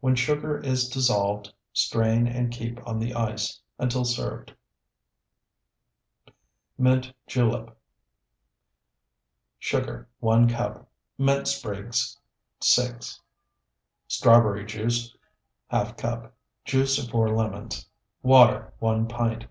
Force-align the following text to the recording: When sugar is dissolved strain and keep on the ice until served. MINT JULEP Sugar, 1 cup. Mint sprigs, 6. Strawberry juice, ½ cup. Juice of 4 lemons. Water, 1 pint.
When 0.00 0.16
sugar 0.16 0.58
is 0.58 0.88
dissolved 0.88 1.52
strain 1.72 2.26
and 2.26 2.50
keep 2.50 2.84
on 2.84 2.98
the 2.98 3.14
ice 3.14 3.60
until 3.78 4.04
served. 4.04 4.52
MINT 6.76 7.12
JULEP 7.28 7.76
Sugar, 9.56 10.08
1 10.18 10.48
cup. 10.48 10.90
Mint 11.16 11.46
sprigs, 11.46 12.18
6. 12.58 13.20
Strawberry 14.08 14.66
juice, 14.66 15.16
½ 15.70 15.96
cup. 15.96 16.34
Juice 16.64 16.98
of 16.98 17.10
4 17.10 17.28
lemons. 17.28 17.86
Water, 18.20 18.72
1 18.80 19.06
pint. 19.06 19.46